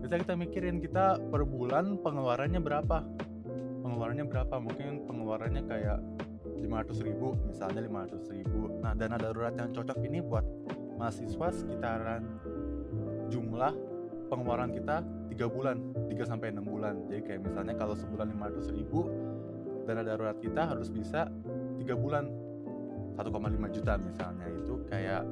[0.00, 3.04] bisa kita mikirin kita per bulan pengeluarannya berapa?
[3.80, 4.54] Pengeluarannya berapa?
[4.60, 5.98] Mungkin pengeluarannya kayak
[6.60, 8.68] 500 ribu misalnya 500 ribu.
[8.84, 10.44] Nah dana darurat yang cocok ini buat
[11.00, 12.28] mahasiswa sekitaran
[13.32, 13.72] jumlah
[14.28, 15.00] pengeluaran kita
[15.32, 15.80] tiga bulan
[16.12, 16.94] 3 sampai 6 bulan.
[17.08, 19.08] Jadi kayak misalnya kalau sebulan 500 ribu
[19.88, 21.28] dana darurat kita harus bisa
[21.80, 22.28] tiga bulan
[23.20, 25.28] 1,5 juta misalnya itu kayak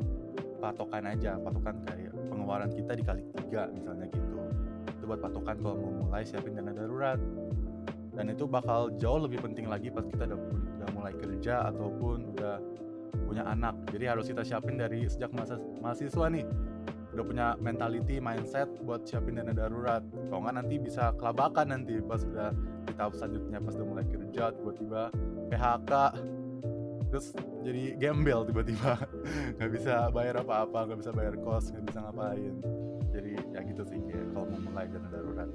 [0.59, 4.37] patokan aja patokan kayak pengeluaran kita dikali tiga misalnya gitu.
[4.99, 7.19] Itu buat patokan kalau mau mulai siapin dana darurat.
[8.13, 10.41] Dan itu bakal jauh lebih penting lagi pas kita udah,
[10.83, 12.59] udah mulai kerja ataupun udah
[13.31, 13.79] punya anak.
[13.95, 16.43] Jadi harus kita siapin dari sejak masa mahasiswa nih.
[17.15, 20.03] Udah punya mentality mindset buat siapin dana darurat.
[20.03, 22.51] Kalau nggak nanti bisa kelabakan nanti pas udah
[22.89, 25.03] di tahap selanjutnya pas udah mulai kerja tiba-tiba
[25.53, 25.93] PHK
[27.09, 27.33] terus
[27.65, 29.01] jadi gembel tiba-tiba.
[29.57, 32.55] Nggak bisa bayar apa-apa nggak bisa bayar kos nggak bisa ngapain.
[33.09, 35.51] Jadi ya gitu sih ya, kalau mau mulai dana darurat.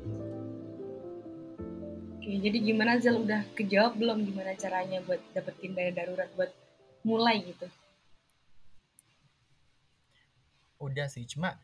[2.18, 6.52] Oke, jadi gimana Zel udah kejawab belum gimana caranya buat dapetin dana darurat buat
[7.06, 7.68] mulai gitu?
[10.84, 11.56] udah sih cuma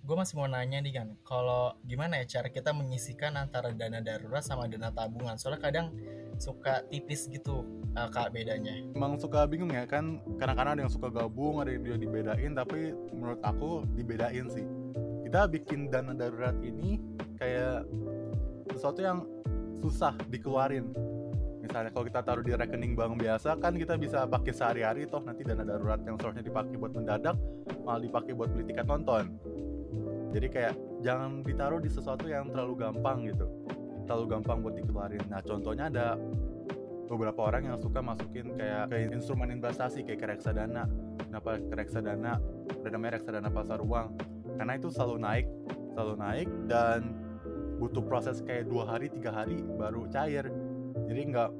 [0.00, 4.40] gue masih mau nanya nih kan kalau gimana ya cara kita menyisikan antara dana darurat
[4.40, 5.36] sama dana tabungan?
[5.36, 5.86] Soalnya kadang
[6.40, 8.80] suka tipis gitu uh, kak bedanya.
[8.96, 13.40] Emang suka bingung ya kan kadang-kadang ada yang suka gabung ada yang dibedain tapi menurut
[13.44, 14.64] aku dibedain sih.
[15.28, 16.96] Kita bikin dana darurat ini
[17.36, 17.84] kayak
[18.72, 19.28] sesuatu yang
[19.84, 20.88] susah dikeluarin.
[21.60, 25.44] Misalnya kalau kita taruh di rekening bank biasa kan kita bisa pakai sehari-hari toh nanti
[25.44, 27.36] dana darurat yang seharusnya dipakai buat mendadak
[27.84, 29.28] malah dipakai buat beli tiket nonton
[30.30, 33.46] jadi kayak jangan ditaruh di sesuatu yang terlalu gampang gitu.
[34.06, 35.24] Terlalu gampang buat dikeluarin.
[35.26, 36.14] Nah contohnya ada
[37.10, 40.86] beberapa orang yang suka masukin kayak ke instrumen investasi kayak ke reksadana.
[41.26, 42.38] Kenapa ke reksadana
[42.70, 44.08] ada namanya reksadana pasar uang.
[44.54, 45.46] Karena itu selalu naik
[45.94, 47.00] selalu naik dan
[47.82, 50.46] butuh proses kayak dua hari tiga hari baru cair.
[51.10, 51.50] Jadi nggak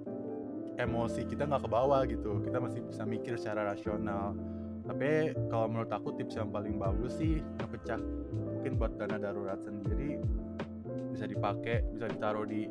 [0.79, 2.39] emosi kita nggak ke bawah gitu.
[2.39, 4.39] Kita masih bisa mikir secara rasional.
[4.87, 8.01] Tapi kalau menurut aku tips yang paling bagus sih ngepecah
[8.61, 10.21] mungkin buat dana darurat sendiri
[11.17, 12.69] bisa dipakai bisa ditaruh di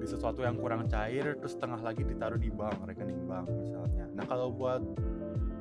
[0.00, 4.08] di sesuatu yang kurang cair terus setengah lagi ditaruh di bank rekening bank misalnya.
[4.16, 4.80] Nah kalau buat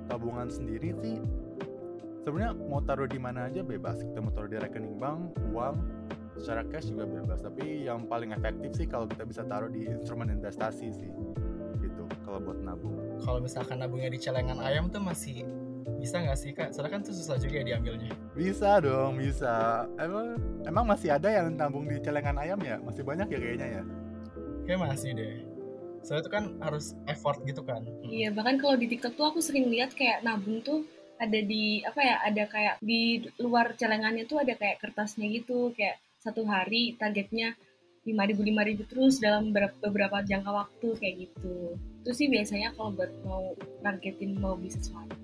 [0.07, 1.19] tabungan sendiri sih
[2.23, 3.99] sebenarnya mau taruh di mana aja bebas.
[3.99, 5.75] Kita mau taruh di rekening bank uang
[6.39, 7.43] secara cash juga bebas.
[7.43, 11.11] Tapi yang paling efektif sih kalau kita bisa taruh di instrumen investasi sih
[11.83, 12.95] gitu kalau buat nabung.
[13.27, 15.43] Kalau misalkan nabungnya di celengan ayam tuh masih
[16.01, 16.73] bisa nggak sih kak?
[16.73, 18.09] Soalnya kan tuh susah juga ya diambilnya.
[18.33, 23.29] bisa dong bisa emang emang masih ada yang nabung di celengan ayam ya masih banyak
[23.29, 23.83] ya kayaknya ya
[24.65, 25.35] Kayak masih deh.
[26.01, 27.85] Soalnya itu kan harus effort gitu kan.
[27.85, 28.09] Hmm.
[28.09, 30.85] Iya, bahkan kalau di TikTok tuh aku sering lihat kayak nabung tuh
[31.21, 36.01] ada di apa ya, ada kayak di luar celengannya tuh ada kayak kertasnya gitu, kayak
[36.21, 37.53] satu hari targetnya
[38.01, 41.77] 5000 5000 terus dalam beberapa, beberapa jangka waktu kayak gitu.
[42.01, 43.53] Itu sih biasanya kalau buat mau
[43.85, 45.20] targetin mau bisa sesuatu.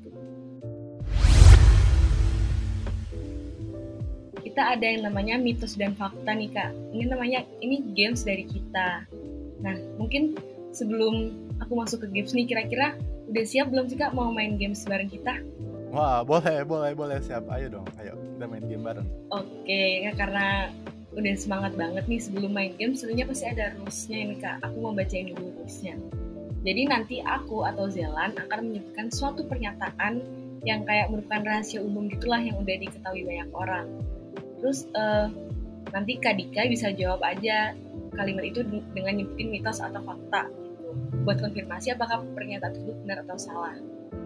[4.47, 6.71] Kita ada yang namanya mitos dan fakta nih kak.
[6.95, 9.03] Ini namanya ini games dari kita.
[9.59, 10.39] Nah mungkin
[10.71, 12.95] sebelum aku masuk ke games nih kira-kira
[13.27, 15.43] udah siap belum sih kak mau main games bareng kita?
[15.91, 20.69] wah boleh boleh boleh siap ayo dong ayo kita main game bareng Oke, ya karena
[21.17, 24.61] udah semangat banget nih sebelum main game, sebenarnya pasti ada rules-nya ini kak.
[24.61, 25.97] Aku mau bacain dulu rules-nya.
[26.61, 30.21] Jadi nanti aku atau Zelan akan menyebutkan suatu pernyataan
[30.67, 33.87] yang kayak merupakan rahasia umum gitulah yang udah diketahui banyak orang.
[34.57, 35.27] Terus eh,
[35.87, 37.71] nanti Kak Dika bisa jawab aja
[38.13, 38.59] kalimat itu
[38.91, 40.89] dengan nyebutin mitos atau fakta gitu.
[41.21, 43.75] Buat konfirmasi apakah pernyataan tersebut benar atau salah.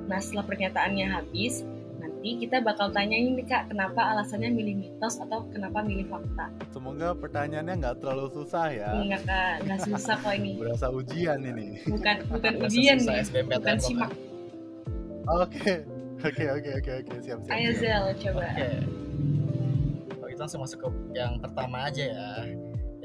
[0.08, 1.62] Nah setelah pernyataannya habis,
[1.98, 6.50] nanti kita bakal tanyain nih kak kenapa alasannya milih mitos atau kenapa milih fakta.
[6.70, 10.52] semoga pertanyaannya nggak terlalu susah ya Enggak kak, nggak susah kok ini.
[10.62, 14.12] berasa ujian ini Bukan bukan ujian nih, bukan simak.
[15.28, 15.74] oke
[16.28, 17.70] oke oke oke oke siap siap Ayo.
[17.76, 18.48] Zel, coba.
[18.48, 18.70] Oke.
[18.72, 19.11] Kalau
[20.42, 22.30] gitu langsung masuk ke yang pertama aja ya.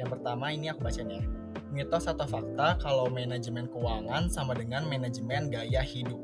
[0.01, 1.21] Yang pertama ini aku bacain ya.
[1.69, 6.17] Mitos atau fakta kalau manajemen keuangan sama dengan manajemen gaya hidup.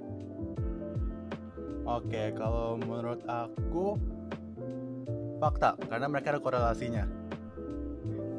[1.84, 4.00] Oke, kalau menurut aku
[5.36, 7.04] fakta karena mereka ada korelasinya.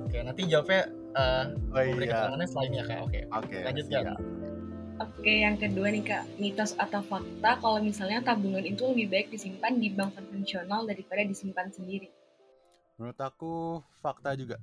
[0.09, 2.25] Oke, nanti jawabnya uh, Oh beri iya.
[2.25, 2.99] keterangannya selain ya kak.
[3.05, 3.19] Oke.
[3.29, 3.57] Oke.
[3.62, 4.01] Lanjutkan.
[4.01, 4.17] siap.
[5.01, 9.77] Oke, yang kedua nih kak, mitos atau fakta kalau misalnya tabungan itu lebih baik disimpan
[9.77, 12.22] di bank konvensional daripada disimpan sendiri.
[12.97, 14.62] Menurut aku fakta juga.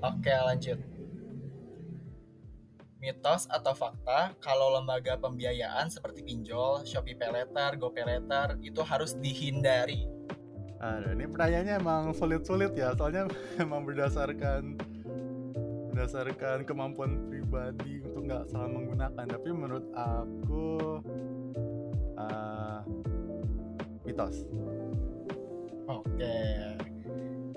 [0.00, 0.80] Oke, lanjut.
[3.00, 10.04] Mitos atau fakta kalau lembaga pembiayaan seperti pinjol, Shopee Paylater, GoPaylater itu harus dihindari.
[10.80, 13.28] Aduh, ini pertanyaannya emang sulit-sulit ya, soalnya
[13.64, 14.76] emang berdasarkan
[15.92, 19.26] berdasarkan kemampuan pribadi untuk nggak salah menggunakan.
[19.28, 21.00] Tapi menurut aku
[22.20, 22.80] uh,
[24.04, 24.44] mitos.
[25.90, 26.36] Oke.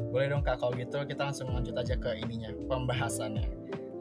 [0.10, 3.46] Boleh dong Kak, kalau gitu kita langsung lanjut aja ke ininya, pembahasannya.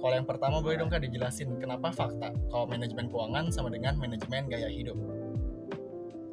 [0.01, 4.49] Kalau yang pertama boleh dong Kak dijelasin kenapa fakta kalau manajemen keuangan sama dengan manajemen
[4.49, 4.97] gaya hidup.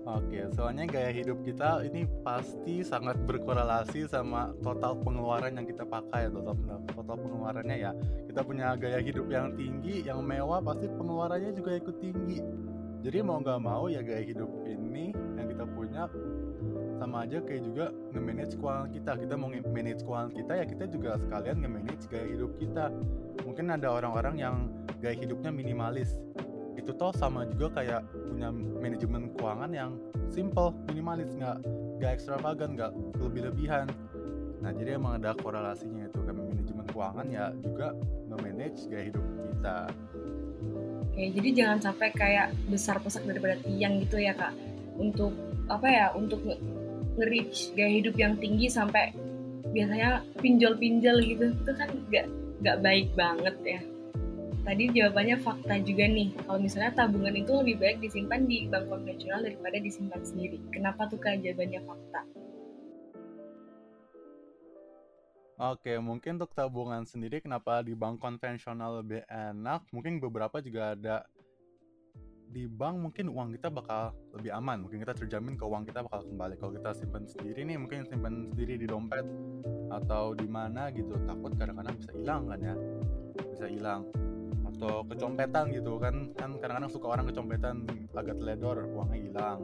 [0.09, 6.33] Oke, soalnya gaya hidup kita ini pasti sangat berkorelasi sama total pengeluaran yang kita pakai.
[6.33, 6.57] Total
[6.97, 7.91] total pengeluarannya ya,
[8.25, 12.41] kita punya gaya hidup yang tinggi, yang mewah, pasti pengeluarannya juga ikut tinggi.
[13.05, 15.45] Jadi mau nggak mau ya gaya hidup ini yang
[16.07, 19.11] punya sama aja kayak juga nge-manage keuangan kita.
[19.19, 22.85] Kita mau manage keuangan kita ya kita juga sekalian nge-manage gaya hidup kita.
[23.47, 24.55] Mungkin ada orang-orang yang
[24.99, 26.19] gaya hidupnya minimalis,
[26.75, 29.91] itu toh sama juga kayak punya manajemen keuangan yang
[30.27, 31.63] simple, minimalis, nggak
[31.99, 33.87] nggak ekstravagan, nggak lebih-lebihan.
[34.59, 37.95] Nah jadi emang ada korelasinya itu kan manajemen keuangan ya juga
[38.27, 39.77] nge-manage gaya hidup kita.
[40.99, 44.51] Oke, jadi jangan sampai kayak besar pesak daripada tiang gitu ya kak.
[44.99, 45.31] Untuk
[45.69, 46.05] apa ya?
[46.17, 46.61] Untuk nge-
[47.15, 49.13] nge-reach gaya hidup yang tinggi sampai
[49.69, 52.25] biasanya pinjol-pinjol gitu, itu kan nggak
[52.59, 53.79] nggak baik banget ya.
[54.59, 56.29] Tadi jawabannya fakta juga nih.
[56.45, 60.59] Kalau misalnya tabungan itu lebih baik disimpan di bank konvensional daripada disimpan sendiri.
[60.69, 62.21] Kenapa tuh kak jawabannya fakta?
[65.59, 69.83] Oke, mungkin untuk tabungan sendiri kenapa di bank konvensional lebih enak?
[69.91, 71.27] Mungkin beberapa juga ada
[72.49, 74.81] di bank mungkin uang kita bakal lebih aman.
[74.81, 76.57] Mungkin kita terjamin ke uang kita bakal kembali.
[76.57, 79.25] Kalau kita simpan sendiri nih, mungkin simpan sendiri di dompet
[79.93, 81.13] atau di mana gitu.
[81.29, 82.75] Takut kadang-kadang bisa hilang kan ya.
[83.53, 84.09] Bisa hilang
[84.79, 87.83] atau kecompetan gitu kan kan kadang-kadang suka orang kecompetan
[88.15, 89.59] agak teledor uangnya hilang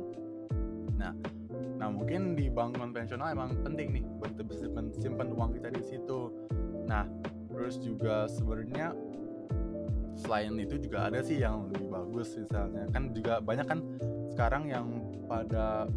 [0.99, 1.13] nah
[1.79, 4.65] nah mungkin di bank konvensional emang penting nih buat kita bisa
[4.99, 6.31] simpan, uang kita di situ
[6.83, 7.07] nah
[7.47, 8.91] terus juga sebenarnya
[10.15, 13.79] selain itu juga ada sih yang lebih bagus misalnya kan juga banyak kan
[14.31, 14.87] sekarang yang
[15.27, 15.87] pada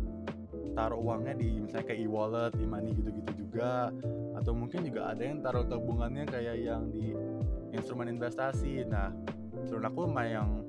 [0.79, 3.91] taruh uangnya di misalnya kayak e-wallet, e-money gitu-gitu juga
[4.39, 7.11] atau mungkin juga ada yang taruh tabungannya kayak yang di
[7.75, 8.87] instrumen investasi.
[8.87, 9.11] Nah,
[9.67, 10.63] menurut aku mah yang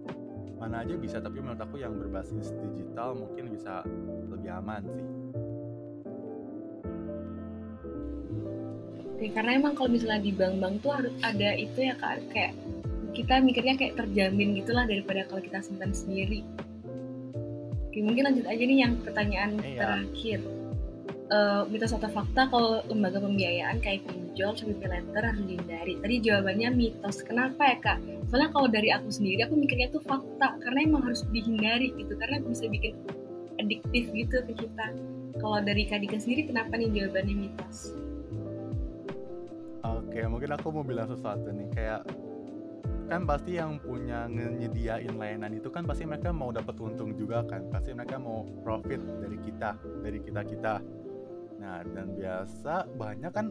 [0.57, 3.85] mana aja bisa, tapi menurut aku yang berbasis digital mungkin bisa
[4.27, 5.05] lebih aman sih.
[9.13, 12.55] Oke, karena emang kalau misalnya di bank-bank tuh harus ada itu ya kak, kayak
[13.15, 16.45] kita mikirnya kayak terjamin gitulah daripada kalau kita simpan sendiri.
[17.89, 19.79] Oke, mungkin lanjut aja nih yang pertanyaan Iya.
[19.81, 20.39] terakhir.
[21.29, 25.93] Eh, mitos atau fakta kalau lembaga pembiayaan kayak pinjol, Shopee Paylater harus dihindari.
[26.01, 27.21] Tadi jawabannya mitos.
[27.21, 27.97] Kenapa ya kak?
[28.33, 32.41] Soalnya kalau dari aku sendiri, aku mikirnya tuh fakta karena emang harus dihindari gitu, karena
[32.41, 32.97] bisa bikin
[33.61, 34.85] adiktif gitu ke kita.
[35.37, 37.93] Kalau dari Kak Dika sendiri, kenapa nih jawabannya mitos?
[39.85, 42.01] Oke, mungkin aku mau bilang sesuatu nih kayak
[43.09, 47.65] kan pasti yang punya nyediain layanan itu kan pasti mereka mau dapat untung juga kan.
[47.73, 50.73] Pasti mereka mau profit dari kita dari kita kita.
[51.57, 53.49] Nah dan biasa banyak kan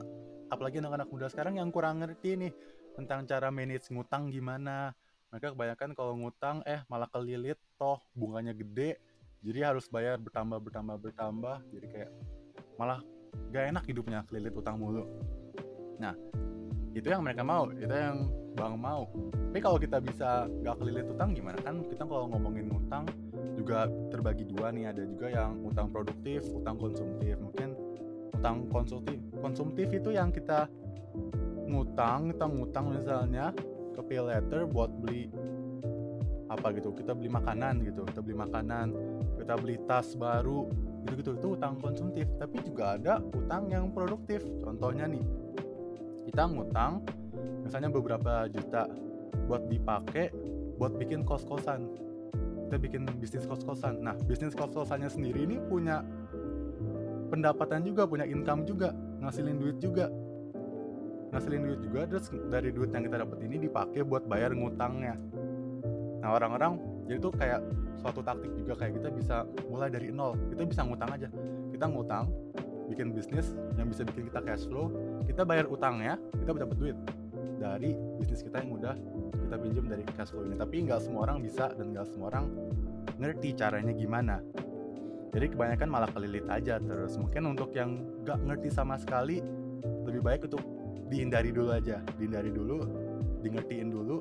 [0.49, 2.53] apalagi anak-anak muda sekarang yang kurang ngerti nih
[2.95, 4.95] tentang cara manage ngutang gimana.
[5.35, 8.97] Mereka kebanyakan kalau ngutang eh malah kelilit toh bunganya gede
[9.43, 11.57] jadi harus bayar bertambah bertambah bertambah.
[11.75, 12.11] Jadi kayak
[12.79, 13.03] malah
[13.51, 15.07] gak enak hidupnya kelilit utang mulu.
[15.99, 16.15] Nah
[16.97, 19.07] itu yang mereka mau itu yang bang mau.
[19.49, 21.57] Tapi kalau kita bisa gak kelilit utang gimana?
[21.63, 23.07] Kan kita kalau ngomongin utang
[23.55, 24.91] juga terbagi dua nih.
[24.91, 27.39] Ada juga yang utang produktif utang konsumtif.
[27.39, 27.69] Mungkin
[28.39, 30.67] utang konsumtif konsumtif itu yang kita
[31.69, 33.51] ngutang kita ngutang misalnya
[33.95, 35.31] ke pay letter buat beli
[36.49, 36.91] apa gitu.
[36.97, 38.87] Kita beli makanan gitu kita beli makanan
[39.39, 40.67] kita beli tas baru
[41.07, 42.27] gitu gitu itu utang konsumtif.
[42.41, 44.43] Tapi juga ada utang yang produktif.
[44.65, 45.48] Contohnya nih
[46.29, 47.01] kita ngutang
[47.65, 48.85] misalnya beberapa juta
[49.49, 50.29] buat dipakai
[50.77, 51.89] buat bikin kos-kosan.
[52.69, 54.05] Kita bikin bisnis kos-kosan.
[54.05, 56.05] Nah bisnis kos-kosannya sendiri ini punya
[57.33, 58.93] pendapatan juga punya income juga
[59.25, 60.13] ngasilin duit juga.
[61.33, 65.17] Ngasilin duit juga terus dari duit yang kita dapat ini dipakai buat bayar ngutangnya.
[66.21, 66.77] Nah orang-orang
[67.09, 67.65] jadi tuh kayak
[68.05, 69.37] suatu taktik juga kayak kita bisa
[69.73, 70.37] mulai dari nol.
[70.53, 71.29] Kita bisa ngutang aja.
[71.73, 72.29] Kita ngutang
[72.89, 74.91] bikin bisnis yang bisa bikin kita cash flow
[75.29, 76.97] kita bayar utangnya kita dapat duit
[77.59, 78.95] dari bisnis kita yang udah
[79.49, 80.57] kita pinjam dari cash flow ini.
[80.57, 82.47] Tapi nggak semua orang bisa dan nggak semua orang
[83.19, 84.45] ngerti caranya gimana.
[85.33, 87.17] Jadi kebanyakan malah kelilit aja terus.
[87.17, 89.43] Mungkin untuk yang nggak ngerti sama sekali
[90.07, 90.63] lebih baik untuk
[91.11, 92.01] dihindari dulu aja.
[92.17, 92.85] Dihindari dulu
[93.41, 94.17] di ngertiin dulu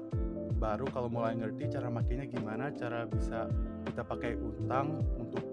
[0.57, 3.45] baru kalau mulai ngerti cara makainya gimana cara bisa
[3.85, 5.45] kita pakai utang untuk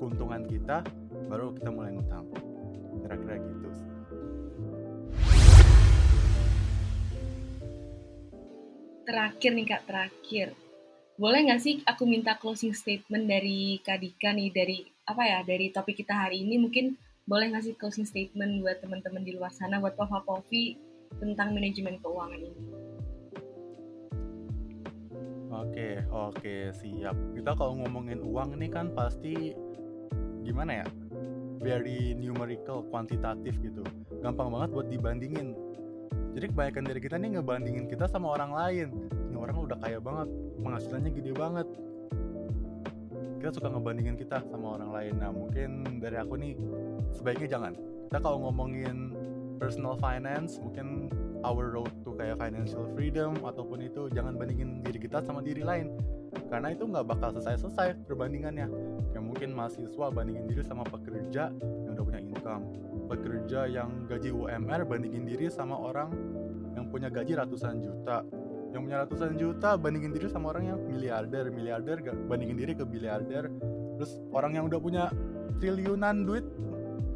[0.00, 0.80] keuntungan kita
[1.28, 2.24] baru kita mulai ngutang
[3.06, 3.68] kira-kira gitu
[9.06, 10.48] terakhir nih kak terakhir
[11.16, 15.72] boleh nggak sih aku minta closing statement dari Kak Dika nih dari apa ya dari
[15.72, 16.92] topik kita hari ini mungkin
[17.24, 20.76] boleh ngasih closing statement buat teman-teman di luar sana buat Pova Povi
[21.16, 22.62] tentang manajemen keuangan ini.
[25.56, 27.16] Oke, oke, siap.
[27.32, 29.56] Kita kalau ngomongin uang ini kan pasti
[30.44, 30.86] gimana ya?
[31.66, 33.82] Very numerical, kuantitatif gitu.
[34.22, 35.58] Gampang banget buat dibandingin.
[36.38, 38.88] Jadi kebanyakan dari kita nih ngebandingin kita sama orang lain.
[39.10, 40.30] Ini orang udah kaya banget,
[40.62, 41.66] penghasilannya gede banget.
[43.42, 45.14] Kita suka ngebandingin kita sama orang lain.
[45.18, 46.54] Nah, mungkin dari aku nih
[47.10, 47.74] sebaiknya jangan.
[48.06, 49.10] Kita kalau ngomongin
[49.58, 51.10] personal finance, mungkin
[51.42, 55.94] our road to kayak financial freedom ataupun itu jangan bandingin diri kita sama diri lain
[56.50, 58.66] karena itu nggak bakal selesai-selesai perbandingannya
[59.16, 62.68] kayak mungkin mahasiswa bandingin diri sama pekerja yang udah punya income.
[63.08, 66.12] Pekerja yang gaji UMR bandingin diri sama orang
[66.76, 68.28] yang punya gaji ratusan juta.
[68.76, 71.48] Yang punya ratusan juta bandingin diri sama orang yang miliarder.
[71.48, 73.48] Miliarder bandingin diri ke miliarder
[73.96, 75.08] terus orang yang udah punya
[75.64, 76.44] triliunan duit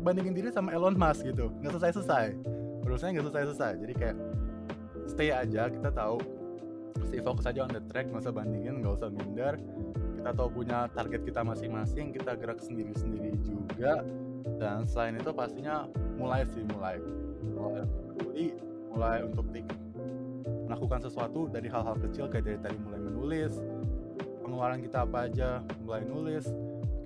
[0.00, 1.52] bandingin diri sama Elon Musk gitu.
[1.60, 2.32] Nggak selesai-selesai.
[2.80, 3.72] Urusannya nggak selesai-selesai.
[3.76, 4.16] Jadi kayak
[5.04, 6.16] stay aja kita tahu.
[7.12, 9.60] Stay fokus aja on the track nggak usah bandingin nggak usah minder
[10.20, 14.04] kita tahu punya target kita masing-masing kita gerak sendiri-sendiri juga.
[14.60, 15.88] Dan selain itu pastinya
[16.20, 17.00] mulai sih mulai.
[17.40, 17.88] Mulai
[18.92, 19.72] mulai untuk take
[20.68, 23.58] melakukan sesuatu dari hal-hal kecil kayak dari tadi mulai menulis
[24.42, 26.46] pengeluaran kita apa aja mulai nulis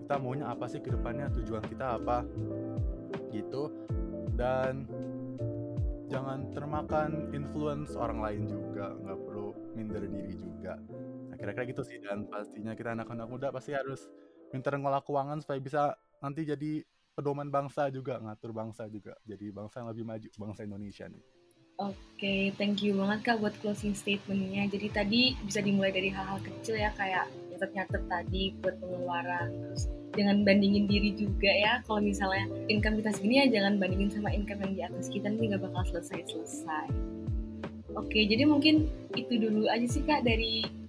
[0.05, 2.27] kita maunya apa sih ke depannya tujuan kita apa
[3.31, 3.70] gitu.
[4.35, 4.90] Dan
[6.11, 10.74] jangan termakan influence orang lain juga nggak perlu minder diri juga
[11.44, 14.09] kira-kira gitu sih dan pastinya kita anak-anak muda pasti harus
[14.48, 15.92] pintar ngolah keuangan supaya bisa
[16.24, 16.80] nanti jadi
[17.12, 21.20] pedoman bangsa juga ngatur bangsa juga jadi bangsa yang lebih maju bangsa Indonesia nih.
[21.74, 24.70] Oke, okay, thank you banget Kak buat closing statementnya.
[24.70, 30.46] Jadi tadi bisa dimulai dari hal-hal kecil ya, kayak nyatet-nyatet tadi buat pengeluaran, terus jangan
[30.46, 31.83] bandingin diri juga ya.
[31.83, 35.50] Kalau misalnya income kita segini ya jangan bandingin sama income yang di atas kita nanti
[35.50, 36.88] nggak bakal selesai-selesai.
[37.98, 38.87] Oke jadi mungkin
[39.18, 40.84] itu dulu aja sih kak dari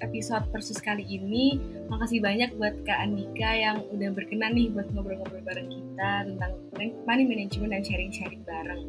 [0.00, 5.42] episode persus kali ini makasih banyak buat kak Andika yang udah berkenan nih buat ngobrol-ngobrol
[5.44, 6.52] bareng kita tentang
[7.06, 8.88] money management dan sharing-sharing bareng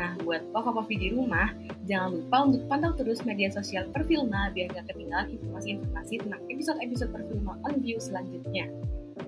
[0.00, 1.52] Nah, buat Papa-Papi di rumah,
[1.84, 7.60] jangan lupa untuk pantau terus media sosial Perfilma biar gak ketinggalan informasi-informasi tentang episode-episode Perfilma
[7.68, 8.70] on View selanjutnya.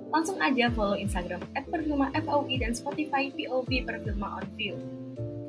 [0.08, 4.80] Langsung aja follow Instagram at Perfilma FOI dan Spotify POV Perfilma on View.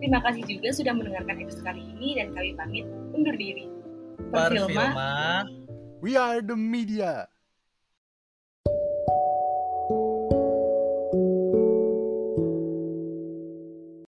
[0.04, 2.84] Terima kasih juga sudah mendengarkan episode kali ini dan kami pamit
[3.16, 3.73] undur diri.
[4.18, 5.46] Perfilma, Perfilma.
[6.02, 7.28] we are the media.